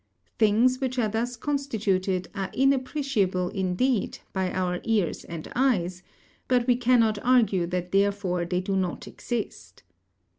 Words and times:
Things 0.39 0.81
which 0.81 0.97
are 0.97 1.07
thus 1.07 1.35
constituted 1.35 2.27
are 2.33 2.49
inappreciable, 2.55 3.49
indeed, 3.49 4.17
by 4.33 4.51
our 4.51 4.81
ears 4.83 5.23
and 5.25 5.47
eyes; 5.55 6.01
but 6.47 6.65
we 6.65 6.75
cannot 6.75 7.19
argue 7.23 7.67
that 7.67 7.91
therefore 7.91 8.43
they 8.45 8.61
do 8.61 8.75
not 8.75 9.05
exist. 9.07 9.83